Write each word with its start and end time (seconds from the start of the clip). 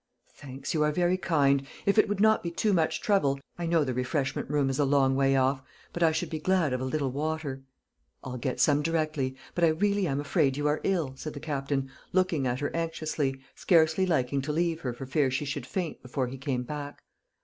"Thanks, 0.33 0.73
you 0.73 0.81
are 0.81 0.91
very 0.91 1.15
kind. 1.19 1.61
If 1.85 1.99
it 1.99 2.09
would 2.09 2.19
not 2.19 2.41
be 2.41 2.49
too 2.49 2.73
much 2.73 3.01
trouble 3.01 3.39
I 3.59 3.67
know 3.67 3.83
the 3.83 3.93
refreshment 3.93 4.49
room 4.49 4.67
is 4.71 4.79
a 4.79 4.83
long 4.83 5.15
way 5.15 5.35
off 5.35 5.61
but 5.93 6.01
I 6.01 6.11
should 6.11 6.31
be 6.31 6.39
glad 6.39 6.73
of 6.73 6.81
a 6.81 6.85
little 6.85 7.11
water." 7.11 7.61
"I'll 8.23 8.37
get 8.39 8.59
some 8.59 8.81
directly. 8.81 9.35
But 9.53 9.63
I 9.63 9.67
really 9.67 10.07
am 10.07 10.19
afraid 10.19 10.57
you 10.57 10.65
are 10.67 10.81
ill," 10.83 11.13
said 11.17 11.35
the 11.35 11.39
Captain, 11.39 11.91
looking 12.13 12.47
at 12.47 12.61
her 12.61 12.75
anxiously, 12.75 13.41
scarcely 13.53 14.07
liking 14.07 14.41
to 14.41 14.51
leave 14.51 14.81
her 14.81 14.91
for 14.91 15.05
fear 15.05 15.29
she 15.29 15.45
should 15.45 15.67
faint 15.67 16.01
before 16.01 16.25
he 16.25 16.37
came 16.39 16.63
back. 16.63 17.03